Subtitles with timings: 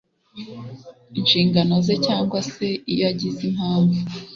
[1.19, 3.99] Inshingano ze cyangwa se iyo agize impamvu